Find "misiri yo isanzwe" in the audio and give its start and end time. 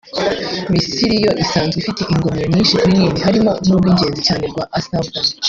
0.73-1.77